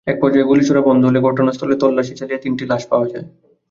একপর্যায়ে 0.07 0.47
গুলি 0.47 0.63
ছোড়া 0.65 0.81
বন্ধ 0.81 1.01
হলে 1.05 1.19
ঘটনাস্থলে 1.27 1.75
তল্লাশি 1.81 2.13
চালিয়ে 2.15 2.43
তিনটি 2.43 2.63
লাশ 2.65 2.83
পাওয়া 2.91 3.07
যায়। 3.11 3.25